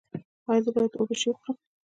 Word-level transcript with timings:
ایا 0.49 0.61
زه 0.65 0.69
باید 0.75 0.93
اوربشې 0.99 1.27
وخورم؟ 1.29 1.57